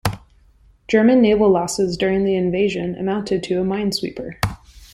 [0.87, 4.39] German naval losses during the invasion amounted to a minesweeper.